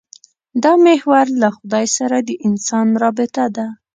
[0.63, 3.67] دا محور له خدای سره د انسان رابطه ده.